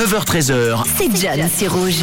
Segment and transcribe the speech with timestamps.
[0.00, 0.84] 9h13h.
[0.96, 2.02] C'est John, c'est rouge.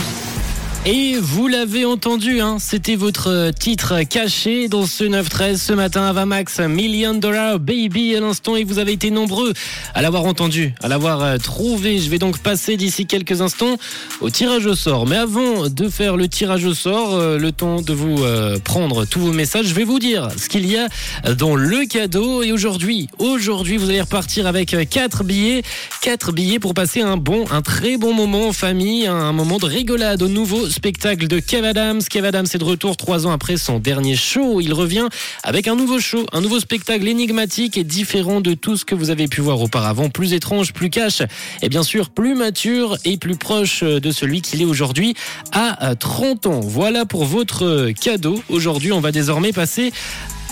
[0.90, 6.14] Et vous l'avez entendu, hein, c'était votre titre caché dans ce 9-13 ce matin à
[6.14, 9.52] Vamax, Million Dollar Baby à l'instant et vous avez été nombreux
[9.94, 12.00] à l'avoir entendu, à l'avoir euh, trouvé.
[12.00, 13.76] Je vais donc passer d'ici quelques instants
[14.22, 15.06] au tirage au sort.
[15.08, 19.04] Mais avant de faire le tirage au sort, euh, le temps de vous euh, prendre
[19.04, 20.88] tous vos messages, je vais vous dire ce qu'il y a
[21.34, 22.44] dans le cadeau.
[22.44, 25.64] Et aujourd'hui, aujourd'hui, vous allez repartir avec quatre billets,
[26.02, 29.66] quatre billets pour passer un bon, un très bon moment en famille, un moment de
[29.66, 32.04] rigolade au nouveau spectacle de Kev Adams.
[32.04, 34.62] Kev Adams est de retour trois ans après son dernier show.
[34.62, 35.08] Il revient
[35.42, 39.10] avec un nouveau show, un nouveau spectacle énigmatique et différent de tout ce que vous
[39.10, 40.10] avez pu voir auparavant.
[40.10, 41.24] Plus étrange, plus cash
[41.64, 45.16] et bien sûr plus mature et plus proche de celui qu'il est aujourd'hui
[45.52, 46.60] à 30 ans.
[46.60, 48.40] Voilà pour votre cadeau.
[48.48, 49.92] Aujourd'hui, on va désormais passer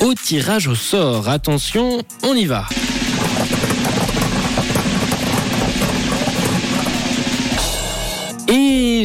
[0.02, 1.30] au tirage au sort.
[1.30, 2.68] Attention, on y va.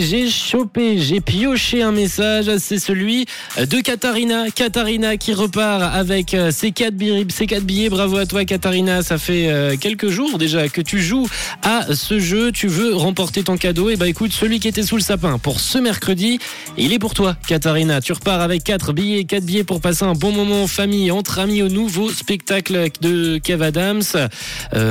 [0.01, 3.27] J'ai chopé, j'ai pioché un message, c'est celui
[3.59, 4.51] de Katharina.
[4.51, 7.91] Katharina qui repart avec euh, ses quatre billets, ses quatre billets.
[7.91, 11.29] Bravo à toi Katharina, ça fait euh, quelques jours déjà que tu joues
[11.63, 12.51] à ce jeu.
[12.51, 13.91] Tu veux remporter ton cadeau.
[13.91, 16.39] Et bah écoute, celui qui était sous le sapin pour ce mercredi,
[16.79, 18.01] il est pour toi Katharina.
[18.01, 21.41] Tu repars avec quatre billets, quatre billets pour passer un bon moment en famille, entre
[21.41, 24.03] amis au nouveau spectacle de Kev Adams.
[24.15, 24.29] Euh,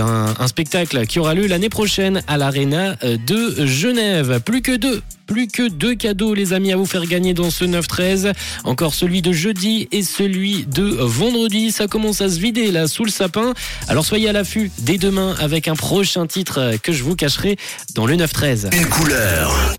[0.03, 4.39] un, un spectacle qui aura lieu l'année prochaine à l'Arena de Genève.
[4.45, 4.98] Plus que deux.
[5.29, 8.33] Plus que deux cadeaux, les amis, à vous faire gagner dans ce 9-13.
[8.63, 11.71] Encore celui de jeudi et celui de vendredi.
[11.71, 13.53] Ça commence à se vider là sous le sapin.
[13.87, 17.57] Alors soyez à l'affût dès demain avec un prochain titre que je vous cacherai
[17.93, 18.75] dans le 9-13.
[18.75, 19.75] Une couleur.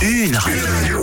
[0.00, 0.93] Une radio.